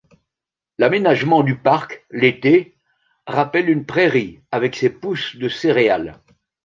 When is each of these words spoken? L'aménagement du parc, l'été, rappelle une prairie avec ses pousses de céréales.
L'aménagement 0.79 1.43
du 1.43 1.55
parc, 1.59 2.03
l'été, 2.09 2.75
rappelle 3.27 3.69
une 3.69 3.85
prairie 3.85 4.41
avec 4.49 4.75
ses 4.75 4.89
pousses 4.89 5.35
de 5.35 5.47
céréales. 5.47 6.19